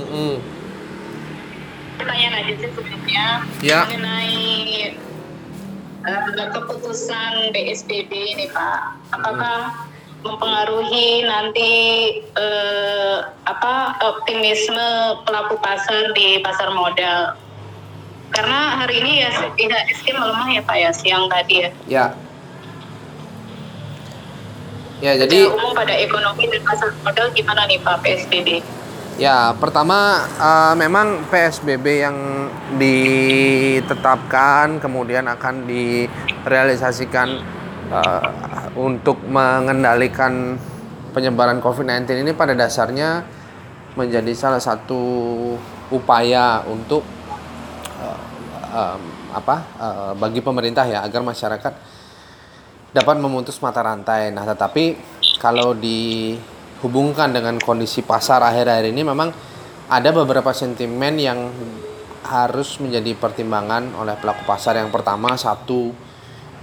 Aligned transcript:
Mm-mm. 0.00 0.40
Pertanyaan 2.00 2.34
aja 2.40 2.52
sih 2.56 2.68
sebelumnya 2.72 3.44
Ya. 3.60 3.84
mengenai 3.84 4.96
eh, 6.00 6.48
keputusan 6.56 7.52
BSBB 7.52 8.08
ini 8.08 8.48
Pak. 8.48 8.80
Apakah 9.12 9.84
mempengaruhi 10.24 11.28
nanti 11.28 11.72
eh, 12.24 13.16
apa 13.44 14.00
optimisme 14.00 15.20
pelaku 15.28 15.60
pasar 15.60 16.16
di 16.16 16.40
pasar 16.40 16.72
modal? 16.72 17.36
Karena 18.32 18.80
hari 18.80 19.02
ini 19.04 19.12
ya 19.26 19.30
IHSG 19.58 20.16
melemah 20.16 20.48
ya 20.56 20.62
Pak 20.64 20.76
ya 20.80 20.90
siang 20.96 21.28
tadi 21.28 21.68
ya. 21.68 21.70
Ya. 21.84 22.06
Ya, 25.00 25.16
jadi 25.16 25.48
Secara 25.48 25.56
umum 25.56 25.72
pada 25.72 25.96
ekonomi 25.96 26.44
dan 26.52 26.60
pasar 26.60 26.92
modal 27.00 27.32
gimana 27.32 27.64
nih 27.68 27.80
Pak 27.80 28.04
PSBB? 28.04 28.60
Ya, 29.20 29.52
pertama 29.52 30.24
eh, 30.40 30.74
memang 30.80 31.28
PSBB 31.28 32.08
yang 32.08 32.48
ditetapkan 32.80 34.80
kemudian 34.80 35.28
akan 35.28 35.68
direalisasikan 35.68 37.28
eh, 37.92 38.28
untuk 38.80 39.20
mengendalikan 39.28 40.56
penyebaran 41.12 41.60
COVID-19 41.60 42.24
ini 42.24 42.32
pada 42.32 42.56
dasarnya 42.56 43.20
menjadi 43.92 44.32
salah 44.32 44.56
satu 44.56 45.04
upaya 45.92 46.64
untuk 46.64 47.04
eh, 48.00 48.20
em, 48.72 49.02
apa 49.36 49.56
eh, 49.84 50.12
bagi 50.16 50.40
pemerintah 50.40 50.88
ya 50.88 51.04
agar 51.04 51.20
masyarakat 51.20 51.74
dapat 52.96 53.16
memutus 53.20 53.60
mata 53.60 53.84
rantai. 53.84 54.32
Nah, 54.32 54.48
tetapi 54.48 54.96
kalau 55.36 55.76
dihubungkan 56.80 57.36
dengan 57.36 57.60
kondisi 57.60 58.00
pasar 58.00 58.40
akhir-akhir 58.40 58.88
ini 58.88 59.04
memang 59.04 59.28
ada 59.92 60.08
beberapa 60.16 60.48
sentimen 60.56 61.20
yang 61.20 61.52
harus 62.24 62.80
menjadi 62.80 63.12
pertimbangan 63.20 63.92
oleh 64.00 64.16
pelaku 64.16 64.48
pasar. 64.48 64.80
Yang 64.80 64.96
pertama, 64.96 65.36
satu 65.36 65.92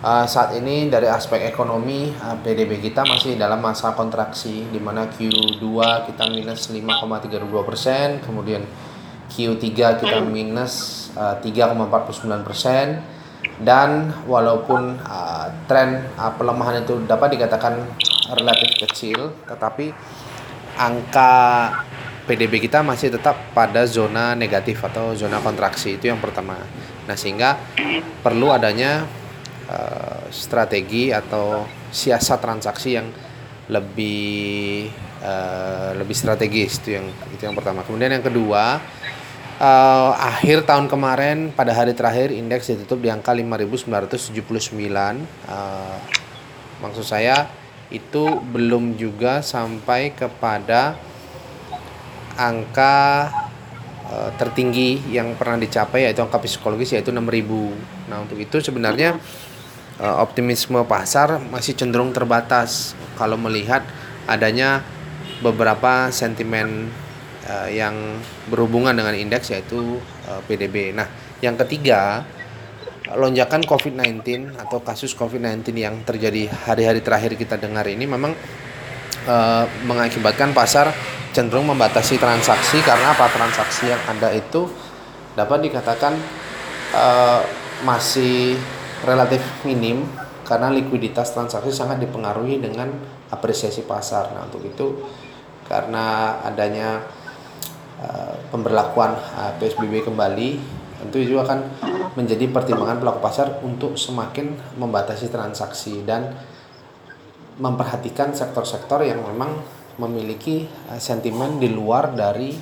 eh, 0.02 0.26
saat 0.26 0.58
ini 0.58 0.90
dari 0.90 1.06
aspek 1.06 1.46
ekonomi 1.46 2.10
eh, 2.10 2.38
PDB 2.42 2.82
kita 2.82 3.06
masih 3.06 3.38
dalam 3.38 3.62
masa 3.62 3.94
kontraksi 3.94 4.66
di 4.74 4.82
mana 4.82 5.06
Q2 5.06 5.62
kita 6.10 6.34
minus 6.34 6.74
5,32 6.74 7.38
persen, 7.62 8.18
kemudian 8.26 8.66
Q3 9.30 10.02
kita 10.02 10.18
minus 10.26 11.14
eh, 11.14 11.38
3,49 11.46 12.42
persen 12.42 13.06
dan 13.58 14.14
walaupun 14.30 15.02
uh, 15.02 15.50
tren 15.66 16.06
uh, 16.14 16.30
pelemahan 16.38 16.86
itu 16.86 17.02
dapat 17.10 17.34
dikatakan 17.34 17.82
relatif 18.34 18.76
kecil 18.80 19.36
tetapi 19.48 19.94
angka 20.78 21.34
PDB 22.28 22.68
kita 22.68 22.84
masih 22.84 23.08
tetap 23.08 23.40
pada 23.56 23.88
zona 23.88 24.36
negatif 24.36 24.84
atau 24.84 25.16
zona 25.16 25.40
kontraksi. 25.40 25.96
Itu 25.96 26.12
yang 26.12 26.20
pertama. 26.20 26.60
Nah 27.08 27.16
sehingga 27.16 27.56
perlu 28.20 28.52
adanya 28.52 29.08
uh, 29.72 30.28
strategi 30.28 31.16
atau 31.16 31.64
siasat 31.88 32.44
transaksi 32.44 33.00
yang 33.00 33.08
lebih 33.72 34.92
uh, 35.24 35.96
lebih 35.96 36.16
strategis. 36.20 36.84
Itu 36.84 37.00
yang 37.00 37.08
itu 37.32 37.48
yang 37.48 37.56
pertama. 37.56 37.88
Kemudian 37.88 38.12
yang 38.12 38.26
kedua 38.28 38.84
Eh, 39.58 40.12
akhir 40.22 40.70
tahun 40.70 40.86
kemarin 40.86 41.50
pada 41.50 41.74
hari 41.74 41.98
terakhir 41.98 42.30
indeks 42.30 42.70
ditutup 42.70 43.02
di 43.02 43.10
angka 43.10 43.34
5979 43.34 44.38
Eh, 45.26 45.98
maksud 46.78 47.02
saya 47.02 47.50
itu 47.94 48.44
belum 48.44 49.00
juga 49.00 49.40
sampai 49.40 50.12
kepada 50.12 51.00
angka 52.36 53.32
eh, 54.12 54.30
tertinggi 54.36 55.08
yang 55.10 55.34
pernah 55.40 55.58
dicapai 55.58 56.08
yaitu 56.10 56.20
angka 56.20 56.44
psikologis 56.44 56.94
yaitu 56.94 57.16
6000 57.16 58.12
nah 58.12 58.24
untuk 58.24 58.38
itu 58.38 58.60
sebenarnya 58.60 59.16
eh, 60.00 60.16
optimisme 60.20 60.84
pasar 60.84 61.40
masih 61.48 61.74
cenderung 61.74 62.12
terbatas 62.12 62.94
kalau 63.16 63.40
melihat 63.40 63.82
adanya 64.28 64.84
beberapa 65.40 66.10
sentimen 66.10 66.90
eh, 67.46 67.80
yang 67.80 68.20
berhubungan 68.50 68.94
dengan 68.94 69.14
indeks 69.14 69.54
yaitu 69.54 70.02
eh, 70.28 70.42
PDB. 70.46 70.94
Nah, 70.94 71.08
yang 71.42 71.56
ketiga, 71.56 72.26
lonjakan 73.16 73.64
COVID-19 73.64 74.58
atau 74.58 74.84
kasus 74.84 75.16
COVID-19 75.16 75.64
yang 75.78 75.96
terjadi 76.04 76.52
hari-hari 76.68 77.00
terakhir 77.00 77.40
kita 77.40 77.56
dengar 77.56 77.88
ini 77.88 78.04
memang 78.04 78.36
eh, 79.24 79.66
mengakibatkan 79.88 80.52
pasar 80.52 80.92
cenderung 81.32 81.70
membatasi 81.72 82.20
transaksi 82.20 82.82
karena 82.84 83.14
apa 83.14 83.30
transaksi 83.32 83.88
yang 83.88 84.02
ada 84.12 84.34
itu 84.36 84.68
dapat 85.38 85.70
dikatakan 85.70 86.14
eh, 86.92 87.42
masih 87.86 88.58
relatif 89.06 89.44
minim 89.64 90.04
karena 90.48 90.72
likuiditas 90.72 91.36
transaksi 91.36 91.70
sangat 91.76 92.00
dipengaruhi 92.00 92.64
dengan 92.64 92.88
apresiasi 93.30 93.84
pasar. 93.84 94.32
Nah, 94.32 94.48
untuk 94.48 94.64
itu 94.64 95.04
karena 95.68 96.40
adanya 96.48 97.04
uh, 98.00 98.40
pemberlakuan 98.48 99.20
PSBB 99.60 100.08
kembali 100.08 100.50
tentu 101.04 101.20
itu 101.20 101.36
akan 101.36 101.60
menjadi 102.18 102.50
pertimbangan 102.50 102.98
pelaku 102.98 103.20
pasar 103.22 103.62
untuk 103.62 103.94
semakin 103.94 104.58
membatasi 104.82 105.30
transaksi 105.30 106.02
dan 106.02 106.34
memperhatikan 107.62 108.34
sektor-sektor 108.34 109.06
yang 109.06 109.22
memang 109.22 109.54
memiliki 110.02 110.66
uh, 110.90 110.98
sentimen 110.98 111.62
di 111.62 111.70
luar 111.70 112.18
dari 112.18 112.54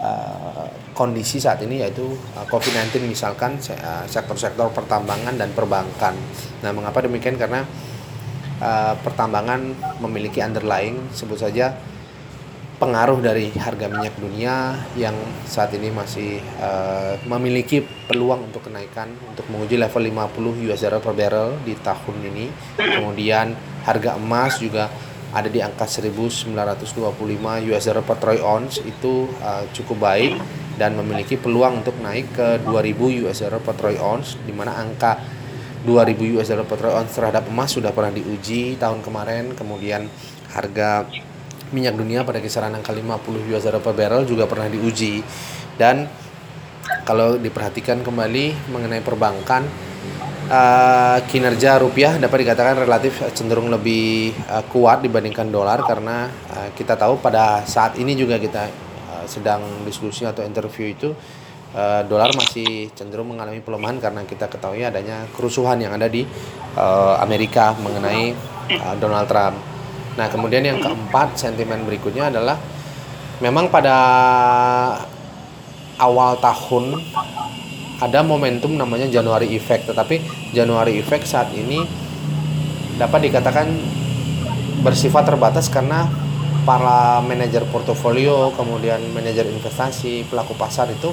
uh, 0.00 0.68
kondisi 0.96 1.36
saat 1.36 1.60
ini 1.64 1.84
yaitu 1.84 2.04
uh, 2.36 2.44
COVID-19 2.48 3.04
misalkan 3.04 3.60
se- 3.60 3.76
sektor-sektor 4.08 4.72
pertambangan 4.72 5.36
dan 5.36 5.52
perbankan. 5.52 6.16
Nah, 6.64 6.72
mengapa 6.72 7.04
demikian? 7.04 7.36
Karena 7.36 7.64
uh, 8.60 8.94
pertambangan 9.00 9.60
memiliki 10.00 10.40
underlying 10.40 11.12
sebut 11.12 11.40
saja 11.40 11.76
pengaruh 12.84 13.16
dari 13.24 13.48
harga 13.56 13.88
minyak 13.88 14.12
dunia 14.20 14.76
yang 14.92 15.16
saat 15.48 15.72
ini 15.72 15.88
masih 15.88 16.36
uh, 16.60 17.16
memiliki 17.24 17.80
peluang 17.80 18.52
untuk 18.52 18.68
kenaikan 18.68 19.08
untuk 19.24 19.48
menguji 19.48 19.80
level 19.80 20.04
50 20.04 20.68
US 20.68 20.84
dollar 20.84 21.00
per 21.00 21.16
barrel 21.16 21.56
di 21.64 21.72
tahun 21.80 22.16
ini. 22.28 22.46
Kemudian 22.76 23.56
harga 23.88 24.20
emas 24.20 24.60
juga 24.60 24.92
ada 25.32 25.48
di 25.48 25.64
angka 25.64 25.88
1925 25.88 26.52
US 27.72 27.84
dollar 27.88 28.04
per 28.04 28.20
troy 28.20 28.38
ounce 28.44 28.84
itu 28.84 29.32
uh, 29.40 29.64
cukup 29.72 30.04
baik 30.04 30.36
dan 30.76 30.92
memiliki 30.92 31.40
peluang 31.40 31.80
untuk 31.80 31.96
naik 32.04 32.36
ke 32.36 32.60
2000 32.68 33.24
US 33.24 33.40
dollar 33.40 33.64
per 33.64 33.80
troy 33.80 33.96
ounce 33.96 34.36
di 34.44 34.52
mana 34.52 34.76
angka 34.76 35.24
2000 35.88 36.36
US 36.36 36.52
dollar 36.52 36.68
per 36.68 36.76
troy 36.76 36.92
ounce 36.92 37.16
terhadap 37.16 37.48
emas 37.48 37.72
sudah 37.72 37.96
pernah 37.96 38.12
diuji 38.12 38.76
tahun 38.76 39.00
kemarin 39.00 39.56
kemudian 39.56 40.04
harga 40.52 41.08
minyak 41.72 41.96
dunia 41.96 42.26
pada 42.26 42.42
kisaran 42.42 42.74
angka 42.74 42.92
50 42.92 43.50
US 43.54 43.64
dollar 43.64 43.80
per 43.80 43.94
barrel 43.96 44.28
juga 44.28 44.44
pernah 44.44 44.68
diuji 44.68 45.24
dan 45.80 46.04
kalau 47.04 47.36
diperhatikan 47.40 48.04
kembali 48.04 48.72
mengenai 48.72 49.00
perbankan 49.04 49.64
eh, 50.48 51.18
kinerja 51.28 51.80
rupiah 51.80 52.16
dapat 52.20 52.44
dikatakan 52.44 52.76
relatif 52.80 53.20
cenderung 53.32 53.72
lebih 53.72 54.32
eh, 54.32 54.64
kuat 54.68 55.04
dibandingkan 55.04 55.48
dolar 55.48 55.84
karena 55.84 56.28
eh, 56.28 56.68
kita 56.76 56.96
tahu 56.96 57.20
pada 57.20 57.64
saat 57.64 57.96
ini 58.00 58.16
juga 58.16 58.36
kita 58.36 58.68
eh, 59.12 59.24
sedang 59.28 59.84
diskusi 59.84 60.28
atau 60.28 60.44
interview 60.44 60.92
itu 60.92 61.12
eh, 61.76 62.02
dolar 62.08 62.32
masih 62.36 62.92
cenderung 62.92 63.32
mengalami 63.32 63.60
pelemahan 63.64 64.00
karena 64.00 64.20
kita 64.24 64.48
ketahui 64.48 64.84
adanya 64.84 65.24
kerusuhan 65.32 65.80
yang 65.80 65.92
ada 65.96 66.08
di 66.08 66.24
eh, 66.76 67.14
Amerika 67.20 67.72
mengenai 67.80 68.32
eh, 68.68 68.94
Donald 69.00 69.28
Trump. 69.28 69.73
Nah, 70.14 70.30
kemudian 70.30 70.62
yang 70.62 70.78
keempat 70.78 71.34
sentimen 71.34 71.82
berikutnya 71.82 72.30
adalah 72.30 72.54
memang 73.42 73.66
pada 73.66 73.96
awal 75.98 76.38
tahun 76.38 77.02
ada 77.98 78.22
momentum 78.22 78.78
namanya 78.78 79.10
Januari 79.10 79.50
Effect, 79.54 79.90
tetapi 79.90 80.22
Januari 80.54 81.02
Effect 81.02 81.26
saat 81.26 81.50
ini 81.54 81.82
dapat 82.94 83.26
dikatakan 83.26 83.66
bersifat 84.86 85.26
terbatas 85.26 85.66
karena 85.66 86.06
para 86.62 87.18
manajer 87.18 87.66
portofolio, 87.68 88.54
kemudian 88.54 89.02
manajer 89.10 89.50
investasi, 89.50 90.30
pelaku 90.30 90.54
pasar 90.54 90.88
itu 90.94 91.10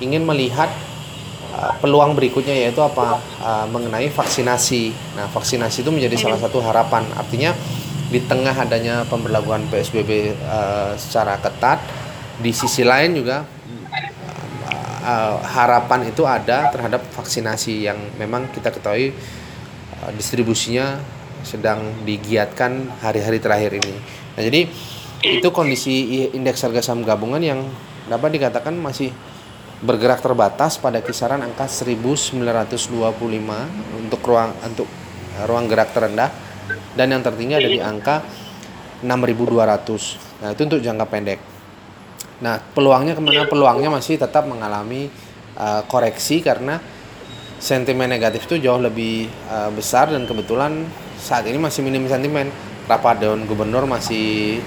ingin 0.00 0.22
melihat 0.22 0.70
uh, 1.52 1.74
peluang 1.82 2.14
berikutnya 2.14 2.54
yaitu 2.54 2.78
apa 2.78 3.18
Uh, 3.40 3.64
mengenai 3.72 4.12
vaksinasi. 4.12 4.92
Nah, 5.16 5.24
vaksinasi 5.32 5.80
itu 5.80 5.88
menjadi 5.88 6.12
salah 6.20 6.36
satu 6.36 6.60
harapan. 6.60 7.08
Artinya 7.16 7.56
di 8.10 8.18
tengah 8.26 8.52
adanya 8.52 9.06
pemberlakuan 9.06 9.70
PSBB 9.70 10.34
uh, 10.42 10.92
secara 10.98 11.38
ketat, 11.38 11.78
di 12.42 12.50
sisi 12.50 12.82
lain 12.82 13.14
juga 13.14 13.46
uh, 15.06 15.38
harapan 15.40 16.10
itu 16.10 16.26
ada 16.26 16.68
terhadap 16.74 17.06
vaksinasi 17.14 17.86
yang 17.86 17.98
memang 18.18 18.50
kita 18.50 18.74
ketahui 18.74 19.14
uh, 20.02 20.10
distribusinya 20.18 20.98
sedang 21.46 22.04
digiatkan 22.04 23.00
hari-hari 23.00 23.38
terakhir 23.40 23.78
ini. 23.78 23.94
Nah, 24.36 24.42
jadi 24.44 24.68
itu 25.20 25.48
kondisi 25.52 26.26
indeks 26.32 26.64
harga 26.64 26.92
saham 26.92 27.04
gabungan 27.04 27.40
yang 27.40 27.60
dapat 28.08 28.40
dikatakan 28.40 28.72
masih 28.74 29.12
bergerak 29.80 30.20
terbatas 30.20 30.76
pada 30.76 31.00
kisaran 31.00 31.40
angka 31.40 31.64
1925 31.64 32.92
untuk 33.96 34.20
ruang 34.24 34.52
untuk 34.64 34.88
eh, 35.40 35.44
ruang 35.48 35.64
gerak 35.68 35.96
terendah 35.96 36.28
dan 36.98 37.14
yang 37.14 37.22
tertinggi 37.22 37.54
ada 37.54 37.68
di 37.70 37.80
angka 37.80 38.22
6200. 39.02 40.44
Nah, 40.44 40.48
itu 40.52 40.62
untuk 40.66 40.80
jangka 40.80 41.06
pendek. 41.08 41.40
Nah, 42.40 42.56
peluangnya 42.72 43.12
ke 43.16 43.22
mana? 43.22 43.44
Peluangnya 43.44 43.92
masih 43.92 44.16
tetap 44.16 44.48
mengalami 44.48 45.12
uh, 45.56 45.84
koreksi 45.84 46.40
karena 46.40 46.80
sentimen 47.60 48.08
negatif 48.08 48.48
itu 48.48 48.64
jauh 48.64 48.80
lebih 48.80 49.28
uh, 49.52 49.68
besar 49.72 50.08
dan 50.08 50.24
kebetulan 50.24 50.88
saat 51.20 51.44
ini 51.44 51.60
masih 51.60 51.84
minim 51.84 52.08
sentimen. 52.08 52.48
Rapat 52.88 53.22
Dewan 53.22 53.46
Gubernur 53.46 53.86
masih 53.86 54.58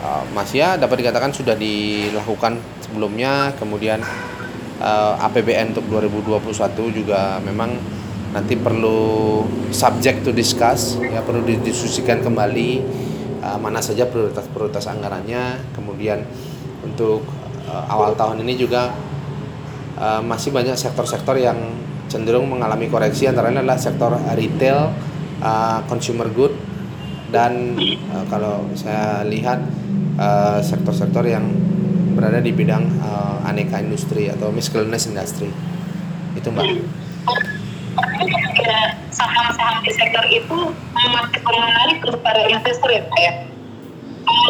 uh, 0.00 0.24
masih 0.32 0.64
ya 0.64 0.70
dapat 0.80 1.04
dikatakan 1.04 1.34
sudah 1.34 1.58
dilakukan 1.58 2.62
sebelumnya. 2.86 3.52
Kemudian 3.58 4.00
uh, 4.80 5.26
APBN 5.26 5.74
untuk 5.76 5.84
2021 5.90 6.98
juga 7.02 7.42
memang 7.42 7.97
nanti 8.28 8.54
perlu 8.60 9.40
subject 9.72 10.24
to 10.24 10.30
discuss 10.36 11.00
ya 11.00 11.24
perlu 11.24 11.44
didiskusikan 11.44 12.20
kembali 12.20 12.70
uh, 13.40 13.58
mana 13.58 13.80
saja 13.80 14.04
prioritas-prioritas 14.08 14.84
anggarannya. 14.88 15.72
Kemudian 15.72 16.24
untuk 16.84 17.24
uh, 17.68 17.84
awal 17.88 18.14
tahun 18.14 18.44
ini 18.44 18.54
juga 18.60 18.92
uh, 19.96 20.20
masih 20.20 20.52
banyak 20.52 20.76
sektor-sektor 20.76 21.36
yang 21.40 21.56
cenderung 22.08 22.48
mengalami 22.48 22.88
koreksi 22.88 23.28
antara 23.28 23.52
lain 23.52 23.60
adalah 23.60 23.76
sektor 23.76 24.16
retail, 24.32 24.92
uh, 25.44 25.84
consumer 25.88 26.28
good 26.32 26.52
dan 27.28 27.76
uh, 28.12 28.24
kalau 28.32 28.64
saya 28.72 29.20
lihat 29.28 29.60
sektor-sektor 30.64 31.22
uh, 31.22 31.38
yang 31.38 31.46
berada 32.18 32.42
di 32.42 32.50
bidang 32.50 32.82
uh, 32.98 33.46
aneka 33.46 33.78
industri 33.78 34.26
atau 34.26 34.50
miscellaneous 34.50 35.06
industry. 35.06 35.46
Itu 36.34 36.50
Mbak. 36.50 36.66
Saham-saham 39.14 39.78
di 39.86 39.92
sektor 39.94 40.24
itu 40.30 40.58
masih 40.94 41.40
menarik 41.46 41.98
untuk 42.02 42.20
para 42.22 42.42
investor 42.50 42.90
ya 42.90 43.02
Pak 43.06 43.20
ya? 43.22 43.32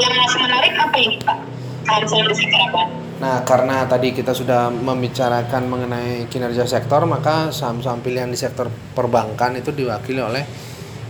Yang 0.00 0.14
masih 0.24 0.38
menarik 0.44 0.72
apa 0.76 0.96
ini 0.96 1.16
Pak? 1.20 1.38
Saham-saham 1.84 2.26
di 2.28 2.36
sektor 2.36 2.60
apa? 2.72 2.82
Nah, 3.18 3.42
karena 3.42 3.82
tadi 3.90 4.14
kita 4.14 4.30
sudah 4.30 4.70
membicarakan 4.70 5.66
mengenai 5.66 6.30
kinerja 6.30 6.70
sektor, 6.70 7.02
maka 7.02 7.50
saham-saham 7.50 7.98
pilihan 7.98 8.30
di 8.30 8.38
sektor 8.38 8.70
perbankan 8.94 9.58
itu 9.58 9.74
diwakili 9.74 10.22
oleh 10.22 10.44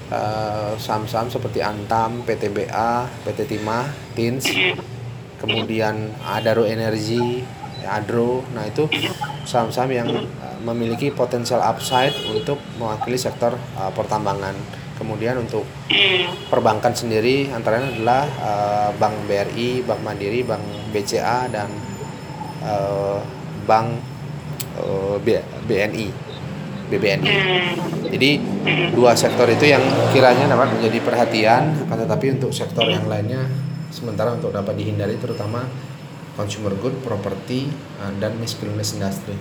eh, 0.09 0.73
saham-saham 0.81 1.29
seperti 1.29 1.61
Antam, 1.61 2.25
PTBA, 2.25 3.07
PT 3.29 3.39
Timah, 3.45 3.87
Tins, 4.17 4.49
kemudian 5.37 6.17
Adaro 6.25 6.65
Energi, 6.65 7.45
Adro. 7.87 8.43
Nah, 8.57 8.67
itu 8.67 8.89
saham-saham 9.45 9.91
yang 9.93 10.09
uh, 10.09 10.59
memiliki 10.65 11.13
potensial 11.15 11.63
upside 11.63 12.15
untuk 12.31 12.59
mewakili 12.81 13.19
sektor 13.21 13.55
uh, 13.79 13.93
pertambangan. 13.95 14.55
Kemudian 14.99 15.39
untuk 15.39 15.63
perbankan 16.51 16.91
sendiri 16.91 17.47
antara 17.55 17.79
lain 17.79 18.03
adalah 18.03 18.27
uh, 18.43 18.91
Bank 18.99 19.15
BRI, 19.31 19.87
Bank 19.87 20.03
Mandiri, 20.03 20.43
Bank 20.43 20.59
BCA 20.91 21.47
dan 21.55 21.71
uh, 22.67 23.23
Bank 23.63 23.95
uh, 24.75 25.23
BNI, 25.71 26.11
BBNI. 26.91 27.31
Jadi 28.11 28.31
dua 28.91 29.15
sektor 29.15 29.47
itu 29.47 29.71
yang 29.71 29.85
kiranya 30.11 30.51
dapat 30.51 30.75
menjadi 30.75 30.99
perhatian, 30.99 31.63
tetapi 31.87 32.35
untuk 32.35 32.51
sektor 32.51 32.91
yang 32.91 33.07
lainnya 33.07 33.47
sementara 33.95 34.35
untuk 34.35 34.51
dapat 34.51 34.75
dihindari 34.77 35.15
terutama 35.17 35.63
consumer 36.39 36.71
good, 36.79 36.95
property, 37.03 37.67
uh, 37.99 38.15
dan 38.23 38.39
miscellaneous 38.39 38.95
industry. 38.95 39.35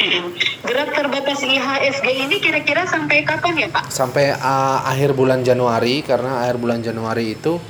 Gerak 0.64 0.96
terbatas 0.96 1.44
IHSG 1.44 2.06
ini 2.24 2.40
kira-kira 2.40 2.88
sampai 2.88 3.20
kapan 3.28 3.60
ya 3.60 3.68
Pak? 3.68 3.92
Sampai 3.92 4.32
uh, 4.32 4.80
akhir 4.88 5.12
bulan 5.12 5.44
Januari 5.44 6.00
karena 6.00 6.40
akhir 6.40 6.56
bulan 6.56 6.80
Januari 6.80 7.36
itu 7.36 7.60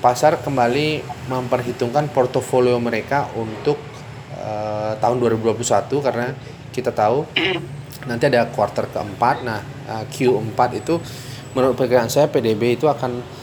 pasar 0.00 0.40
kembali 0.40 1.04
memperhitungkan 1.28 2.08
portofolio 2.08 2.80
mereka 2.80 3.28
untuk 3.36 3.76
uh, 4.40 4.96
tahun 4.96 5.20
2021 5.20 5.60
karena 6.00 6.32
kita 6.72 6.96
tahu 6.96 7.28
nanti 8.08 8.24
ada 8.32 8.48
kuartal 8.48 8.88
keempat. 8.88 9.36
Nah, 9.44 9.60
uh, 9.92 10.04
Q4 10.08 10.60
itu 10.80 10.96
menurut 11.52 11.76
perkiraan 11.76 12.08
saya 12.08 12.32
PDB 12.32 12.80
itu 12.80 12.88
akan 12.88 13.39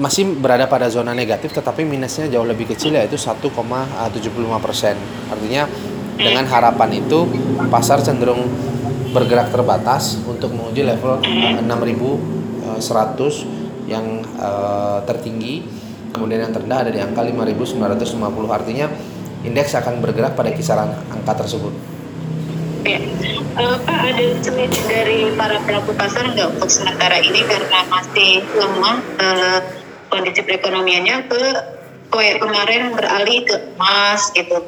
masih 0.00 0.24
berada 0.40 0.64
pada 0.68 0.88
zona 0.88 1.12
negatif 1.12 1.52
tetapi 1.52 1.84
minusnya 1.84 2.24
jauh 2.32 2.48
lebih 2.48 2.64
kecil 2.72 2.96
yaitu 2.96 3.20
1,75 3.20 3.52
persen. 4.62 4.96
Artinya 5.28 5.68
dengan 6.16 6.48
harapan 6.48 6.96
itu 6.96 7.28
pasar 7.68 8.00
cenderung 8.00 8.48
bergerak 9.12 9.52
terbatas 9.52 10.16
untuk 10.24 10.56
menguji 10.56 10.88
level 10.88 11.20
6100 11.20 12.80
yang 13.84 14.24
uh, 14.40 15.04
tertinggi 15.04 15.68
kemudian 16.16 16.48
yang 16.48 16.52
terendah 16.52 16.88
ada 16.88 16.90
di 16.92 17.00
angka 17.00 17.20
5950 17.24 17.76
artinya 18.48 18.86
indeks 19.44 19.76
akan 19.76 20.00
bergerak 20.00 20.32
pada 20.32 20.54
kisaran 20.54 20.88
angka 21.12 21.44
tersebut. 21.44 21.72
Ya. 22.82 22.98
Uh, 23.52 23.76
Pak 23.84 24.16
ada 24.16 24.26
tweet 24.40 24.72
dari 24.88 25.28
para 25.36 25.60
pelaku 25.62 25.92
pasar 25.94 26.32
nggak 26.32 26.56
untuk 26.56 26.72
sementara 26.72 27.20
ini 27.20 27.44
karena 27.44 27.84
masih 27.86 28.40
lemah 28.56 28.96
uh, 29.20 29.60
kondisi 30.12 30.44
perekonomiannya 30.44 31.16
ke 31.32 31.42
kayak 32.12 32.44
kemarin 32.44 32.92
beralih 32.92 33.40
ke 33.48 33.56
emas 33.80 34.28
gitu. 34.36 34.60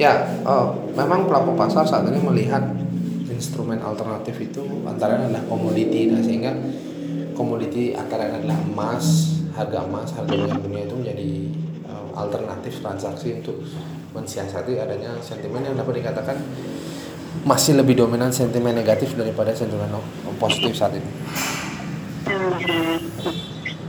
Ya, 0.00 0.24
oh, 0.48 0.88
memang 0.96 1.28
pelaku 1.28 1.52
pasar 1.60 1.84
saat 1.84 2.08
ini 2.08 2.16
melihat 2.24 2.64
instrumen 3.28 3.84
alternatif 3.84 4.40
itu 4.40 4.64
antara 4.88 5.20
adalah 5.20 5.44
komoditi, 5.44 6.08
nah 6.08 6.24
sehingga 6.24 6.56
komoditi 7.36 7.92
antara 7.92 8.32
adalah 8.32 8.56
emas, 8.64 9.36
harga 9.52 9.84
emas, 9.84 10.08
harga 10.16 10.32
minyak 10.32 10.60
dunia 10.64 10.88
itu 10.88 10.96
menjadi 10.96 11.30
uh, 11.84 12.16
alternatif 12.16 12.80
transaksi 12.80 13.36
untuk 13.36 13.60
mensiasati 14.16 14.80
adanya 14.80 15.20
sentimen 15.20 15.68
yang 15.68 15.76
dapat 15.76 16.00
dikatakan 16.00 16.40
masih 17.44 17.76
lebih 17.76 18.00
dominan 18.00 18.32
sentimen 18.32 18.72
negatif 18.72 19.12
daripada 19.12 19.52
sentimen 19.52 19.88
positif 20.40 20.72
saat 20.76 20.96
ini. 20.96 21.10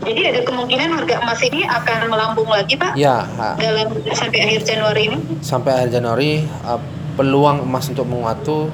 Jadi 0.01 0.21
ada 0.33 0.41
kemungkinan 0.41 0.89
harga 0.97 1.15
emas 1.21 1.41
ini 1.45 1.61
akan 1.65 2.09
melambung 2.09 2.49
lagi 2.49 2.73
Pak? 2.73 2.97
Ya. 2.97 3.29
Dalam 3.61 3.93
sampai 4.17 4.39
akhir 4.49 4.61
Januari 4.65 5.01
ini? 5.13 5.17
Sampai 5.45 5.77
akhir 5.77 6.01
Januari 6.01 6.41
uh, 6.65 6.81
peluang 7.13 7.61
emas 7.61 7.85
untuk 7.93 8.09
menguat 8.09 8.41
uh, 8.49 8.65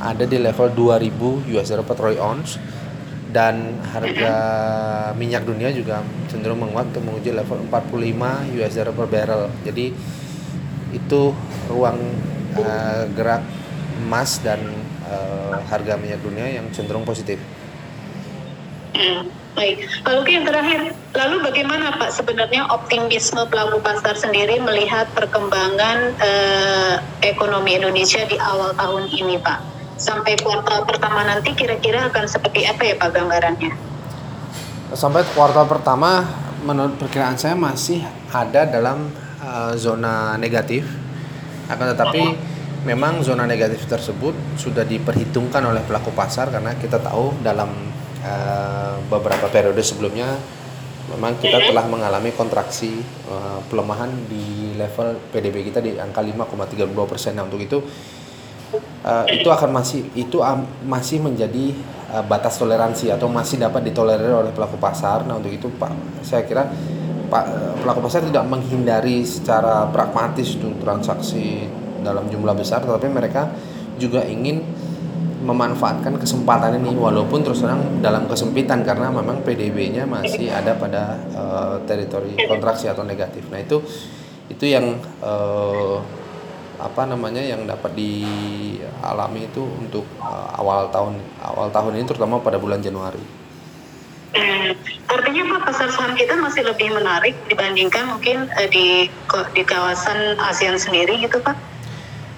ada 0.00 0.24
di 0.24 0.40
level 0.40 0.72
2000 0.72 1.52
US 1.52 1.68
dollar 1.68 1.84
per 1.84 1.96
troy 2.00 2.16
ounce 2.16 2.56
dan 3.36 3.76
harga 3.92 4.32
minyak 5.12 5.44
dunia 5.44 5.68
juga 5.68 6.00
cenderung 6.32 6.64
menguat 6.64 6.88
untuk 6.94 7.04
menguji 7.04 7.36
level 7.36 7.68
45 7.68 8.56
US 8.56 8.72
dollar 8.72 8.94
per 8.96 9.06
barrel. 9.12 9.44
Jadi 9.60 9.86
itu 10.96 11.22
ruang 11.68 12.00
uh, 12.56 13.04
gerak 13.12 13.44
emas 14.00 14.40
dan 14.40 14.60
uh, 15.04 15.60
harga 15.68 16.00
minyak 16.00 16.24
dunia 16.24 16.48
yang 16.48 16.64
cenderung 16.72 17.04
positif. 17.04 17.36
Hmm, 18.96 19.28
baik, 19.56 19.82
lalu 20.04 20.20
yang 20.36 20.44
terakhir, 20.44 20.80
lalu 21.16 21.36
bagaimana 21.40 21.96
Pak 21.96 22.12
sebenarnya 22.12 22.68
optimisme 22.68 23.40
pelaku 23.48 23.80
pasar 23.80 24.14
sendiri 24.14 24.60
melihat 24.60 25.08
perkembangan 25.16 26.12
uh, 26.20 26.94
ekonomi 27.24 27.80
Indonesia 27.80 28.22
di 28.28 28.36
awal 28.36 28.76
tahun 28.76 29.08
ini 29.08 29.40
Pak? 29.40 29.76
sampai 29.96 30.36
kuartal 30.44 30.84
pertama 30.84 31.24
nanti 31.24 31.56
kira-kira 31.56 32.12
akan 32.12 32.24
seperti 32.28 32.68
apa 32.68 32.84
ya 32.84 32.94
Pak 33.00 33.10
gambarannya? 33.16 33.72
Sampai 34.92 35.24
kuartal 35.32 35.66
pertama 35.66 36.22
menurut 36.62 37.00
perkiraan 37.00 37.34
saya 37.40 37.56
masih 37.56 38.04
ada 38.30 38.68
dalam 38.68 39.10
uh, 39.42 39.72
zona 39.74 40.36
negatif. 40.38 40.86
Akan 41.66 41.90
tetapi 41.90 42.22
memang 42.86 43.18
zona 43.26 43.48
negatif 43.48 43.82
tersebut 43.90 44.36
sudah 44.54 44.86
diperhitungkan 44.86 45.64
oleh 45.66 45.82
pelaku 45.82 46.14
pasar 46.14 46.54
karena 46.54 46.78
kita 46.78 47.02
tahu 47.02 47.34
dalam 47.42 47.72
uh, 48.26 48.98
beberapa 49.06 49.46
periode 49.46 49.78
sebelumnya 49.86 50.34
memang 51.14 51.38
kita 51.38 51.62
mm-hmm. 51.62 51.70
telah 51.70 51.84
mengalami 51.86 52.34
kontraksi 52.34 52.98
uh, 53.30 53.62
pelemahan 53.70 54.10
di 54.26 54.74
level 54.74 55.30
PDB 55.30 55.70
kita 55.70 55.78
di 55.78 55.94
angka 55.94 56.18
5,32 56.18 56.90
persen. 57.06 57.38
Nah 57.38 57.46
untuk 57.46 57.62
itu 57.62 57.78
uh, 59.06 59.24
itu 59.30 59.46
akan 59.46 59.70
masih 59.70 60.10
itu 60.18 60.42
um, 60.42 60.66
masih 60.82 61.22
menjadi 61.22 61.72
uh, 62.10 62.26
batas 62.26 62.58
toleransi 62.58 63.14
atau 63.14 63.30
masih 63.30 63.62
dapat 63.62 63.86
ditolerir 63.86 64.34
oleh 64.34 64.50
pelaku 64.50 64.76
pasar. 64.82 65.22
Nah 65.22 65.38
untuk 65.38 65.54
itu 65.54 65.70
Pak, 65.70 66.22
saya 66.26 66.42
kira 66.42 66.66
Pak 67.30 67.44
pelaku 67.86 68.00
pasar 68.10 68.26
tidak 68.26 68.46
menghindari 68.46 69.22
secara 69.22 69.86
pragmatis 69.90 70.58
untuk 70.58 70.82
transaksi 70.82 71.66
dalam 72.02 72.26
jumlah 72.30 72.54
besar, 72.54 72.82
tetapi 72.82 73.06
mereka 73.10 73.50
juga 73.98 74.22
ingin 74.26 74.62
memanfaatkan 75.46 76.18
kesempatan 76.18 76.82
ini 76.82 76.98
walaupun 76.98 77.46
terus 77.46 77.62
terang 77.62 78.02
dalam 78.02 78.26
kesempitan 78.26 78.82
karena 78.82 79.14
memang 79.14 79.46
PDB-nya 79.46 80.02
masih 80.02 80.50
ada 80.50 80.74
pada 80.74 81.14
eh, 81.30 81.76
teritori 81.86 82.34
kontraksi 82.50 82.90
atau 82.90 83.06
negatif. 83.06 83.46
Nah 83.48 83.62
itu 83.62 83.78
itu 84.50 84.64
yang 84.66 84.98
eh, 85.22 85.96
apa 86.76 87.08
namanya 87.08 87.40
yang 87.40 87.64
dapat 87.64 87.94
dialami 87.96 89.48
itu 89.48 89.62
untuk 89.62 90.04
eh, 90.20 90.48
awal 90.58 90.90
tahun 90.90 91.14
awal 91.40 91.70
tahun 91.70 91.96
ini 91.96 92.04
terutama 92.04 92.42
pada 92.42 92.58
bulan 92.58 92.82
Januari. 92.82 93.22
Hmm, 94.36 94.76
artinya 95.08 95.42
Pak 95.56 95.60
pasar 95.72 95.88
saham 95.94 96.12
kita 96.12 96.36
masih 96.36 96.66
lebih 96.66 96.92
menarik 96.92 97.32
dibandingkan 97.48 98.04
mungkin 98.10 98.50
eh, 98.60 98.68
di 98.68 99.08
di 99.54 99.62
kawasan 99.64 100.36
ASEAN 100.36 100.76
sendiri 100.76 101.16
gitu 101.22 101.40
Pak? 101.40 101.75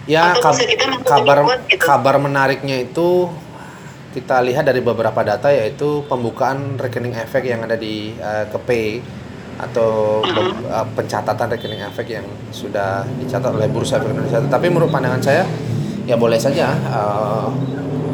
Ya 0.09 0.33
Atau 0.33 0.41
kab- 0.51 0.57
kita 0.57 0.89
kabar 1.05 1.39
gitu. 1.69 1.85
kabar 1.85 2.17
menariknya 2.17 2.81
itu 2.81 3.29
kita 4.09 4.41
lihat 4.41 4.65
dari 4.65 4.81
beberapa 4.81 5.21
data 5.21 5.53
yaitu 5.53 6.01
pembukaan 6.09 6.81
rekening 6.81 7.13
efek 7.13 7.45
yang 7.45 7.61
ada 7.61 7.77
di 7.77 8.17
eh, 8.17 8.49
KPI 8.49 9.05
atau 9.61 10.25
be- 10.25 10.65
eh, 10.65 10.87
pencatatan 10.97 11.47
rekening 11.53 11.85
efek 11.85 12.09
yang 12.09 12.25
sudah 12.49 13.05
dicatat 13.21 13.53
oleh 13.53 13.69
Bursa 13.69 14.01
Efek 14.01 14.11
Indonesia. 14.11 14.41
Tapi 14.41 14.67
menurut 14.67 14.89
pandangan 14.89 15.21
saya 15.21 15.45
ya 16.09 16.17
boleh 16.17 16.41
saja 16.41 16.73
eh, 16.73 17.49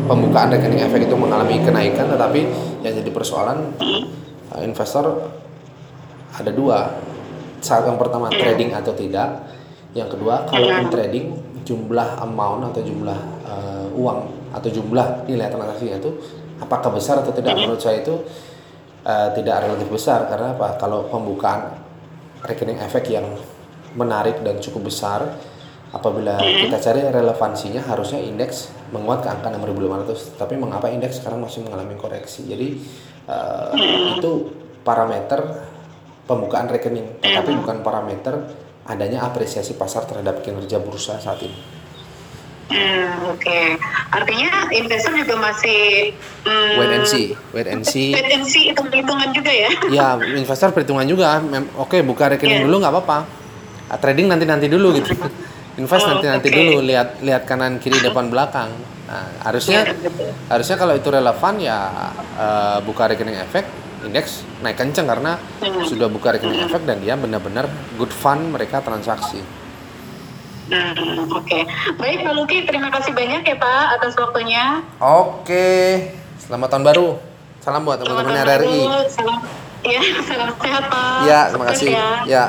pembukaan 0.05 0.51
rekening 0.51 0.83
efek 0.83 1.07
itu 1.07 1.15
mengalami 1.15 1.63
kenaikan 1.63 2.11
tetapi 2.11 2.41
yang 2.83 2.91
jadi 2.91 3.11
persoalan 3.15 3.71
eh, 3.79 4.67
investor 4.67 5.31
ada 6.35 6.51
dua. 6.51 6.91
Saat 7.63 7.87
yang 7.87 7.97
pertama 7.97 8.29
trading 8.29 8.75
atau 8.75 8.93
tidak. 8.93 9.47
Yang 9.95 10.19
kedua 10.19 10.43
kalaupun 10.45 10.91
trading 10.91 11.27
jumlah 11.65 12.21
amount 12.21 12.71
atau 12.73 12.81
jumlah 12.85 13.19
eh, 13.45 13.87
uang 13.97 14.21
atau 14.55 14.69
jumlah 14.71 15.27
nilai 15.27 15.51
transaksinya 15.51 15.99
itu 15.99 16.11
apakah 16.63 16.95
besar 16.95 17.25
atau 17.25 17.35
tidak? 17.35 17.59
Menurut 17.59 17.81
saya 17.81 18.05
itu 18.05 18.15
eh, 19.03 19.29
tidak 19.35 19.65
relatif 19.67 19.89
besar. 19.91 20.29
Karena 20.31 20.55
apa? 20.55 20.79
Kalau 20.79 21.09
pembukaan 21.09 21.75
rekening 22.45 22.79
efek 22.85 23.11
yang 23.11 23.27
menarik 23.97 24.45
dan 24.45 24.61
cukup 24.61 24.93
besar 24.93 25.25
apabila 25.95 26.43
kita 26.43 26.77
cari 26.83 27.07
relevansinya 27.07 27.87
harusnya 27.87 28.19
indeks 28.19 28.75
menguat 28.91 29.23
ke 29.23 29.31
angka 29.31 29.55
6500 29.55 30.43
tapi 30.43 30.59
mengapa 30.59 30.91
indeks 30.91 31.23
sekarang 31.23 31.41
masih 31.41 31.65
mengalami 31.65 31.97
koreksi? 31.97 32.45
Jadi 32.45 32.69
eh, 33.27 33.71
itu 34.21 34.33
parameter 34.85 35.41
pembukaan 36.29 36.69
rekening. 36.69 37.21
Tetapi 37.21 37.51
bukan 37.65 37.81
parameter 37.81 38.64
adanya 38.85 39.23
apresiasi 39.23 39.75
pasar 39.75 40.05
terhadap 40.05 40.41
kinerja 40.41 40.79
bursa 40.79 41.17
saat 41.17 41.41
ini 41.41 41.57
Hmm, 42.65 43.29
Oke, 43.29 43.77
artinya 44.09 44.73
investor 44.73 45.13
juga 45.13 45.37
masih 45.37 46.11
hmm, 46.43 46.73
wait 46.75 46.93
and 46.93 47.05
see 47.05 47.27
wait 47.53 47.69
and 47.69 47.85
see 47.85 48.11
wait 48.11 48.25
and 48.27 48.41
see 48.43 48.73
hitung-hitungan 48.73 49.31
juga 49.31 49.53
ya? 49.53 49.71
ya 49.87 50.07
investor 50.33 50.73
perhitungan 50.73 51.05
juga 51.05 51.39
Mem- 51.39 51.69
oke 51.77 52.01
buka 52.01 52.33
rekening 52.33 52.61
Iya. 52.61 52.67
dulu 52.67 52.77
nggak 52.81 52.95
apa-apa 52.95 53.19
Ah, 53.85 54.01
trading 54.01 54.33
nanti 54.33 54.49
nanti 54.49 54.67
dulu 54.67 54.97
gitu 54.97 55.13
invest 55.79 56.03
Oh, 56.03 56.17
nanti 56.17 56.27
nanti 56.27 56.49
oke. 56.49 56.57
dulu 56.57 56.81
lihat 56.81 57.21
lihat 57.21 57.45
kanan 57.45 57.77
kiri 57.77 58.01
depan 58.01 58.33
belakang 58.33 58.73
nah, 59.05 59.29
harusnya 59.45 59.85
Iya, 59.85 59.95
betul. 60.01 60.31
harusnya 60.49 60.77
kalau 60.81 60.95
itu 60.97 61.09
relevan 61.13 61.55
ya 61.61 61.79
eh, 62.35 62.79
buka 62.81 63.13
rekening 63.13 63.45
efek 63.45 63.69
indeks 64.05 64.31
naik 64.61 64.77
kenceng 64.77 65.05
karena 65.05 65.41
Hmm. 65.59 65.83
sudah 65.83 66.07
buka 66.07 66.31
rekening 66.31 66.61
efek 66.63 66.85
dan 66.85 66.99
dia 66.99 67.15
benar-benar 67.15 67.67
good 67.95 68.11
fund 68.11 68.51
mereka 68.51 68.79
transaksi 68.79 69.41
Hmm, 70.65 71.29
Oke, 71.31 71.69
baik 71.95 72.25
Pak 72.25 72.33
Luki, 72.33 72.65
terima 72.65 72.89
kasih 72.89 73.13
banyak 73.13 73.45
ya 73.45 73.53
Pak 73.55 73.85
atas 73.95 74.17
waktunya. 74.17 74.81
oke 74.97 75.69
selamat 76.39 76.69
tahun 76.71 76.85
baru 76.87 77.09
salam 77.61 77.85
buat 77.85 78.01
teman-teman 78.01 78.33
RRI 78.39 78.81
Salam, 79.07 79.45
ya, 79.83 80.01
salam 80.25 80.49
sehat 80.57 80.85
Pak. 80.89 81.17
ya 81.25 81.41
terima 81.49 81.67
kasih 81.69 81.89
ya. 81.91 82.09
ya 82.25 82.45